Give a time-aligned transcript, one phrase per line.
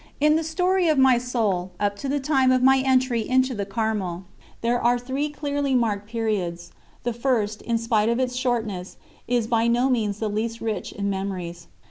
[0.19, 3.67] In the story of my soul, up to the time of my entry into the
[3.67, 4.23] Carmel,
[4.61, 6.71] there are three clearly marked periods:
[7.03, 11.07] the first, in spite of its shortness, is by no means the least rich in
[11.11, 11.67] memories.